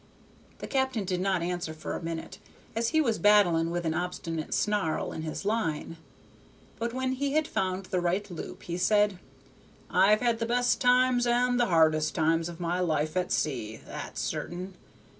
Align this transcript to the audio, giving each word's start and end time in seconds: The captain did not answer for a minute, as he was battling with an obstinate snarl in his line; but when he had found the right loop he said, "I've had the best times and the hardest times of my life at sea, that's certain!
The 0.57 0.65
captain 0.65 1.05
did 1.05 1.21
not 1.21 1.43
answer 1.43 1.75
for 1.75 1.95
a 1.95 2.01
minute, 2.01 2.39
as 2.75 2.87
he 2.87 2.99
was 2.99 3.19
battling 3.19 3.69
with 3.69 3.85
an 3.85 3.93
obstinate 3.93 4.51
snarl 4.51 5.11
in 5.13 5.21
his 5.21 5.45
line; 5.45 5.97
but 6.79 6.91
when 6.91 7.11
he 7.11 7.33
had 7.33 7.47
found 7.47 7.85
the 7.85 7.99
right 8.01 8.27
loop 8.31 8.63
he 8.63 8.77
said, 8.79 9.19
"I've 9.91 10.21
had 10.21 10.39
the 10.39 10.47
best 10.47 10.81
times 10.81 11.27
and 11.27 11.59
the 11.59 11.67
hardest 11.67 12.15
times 12.15 12.49
of 12.49 12.59
my 12.59 12.79
life 12.79 13.15
at 13.15 13.31
sea, 13.31 13.79
that's 13.85 14.19
certain! 14.21 14.73